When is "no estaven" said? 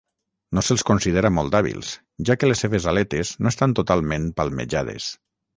3.45-3.79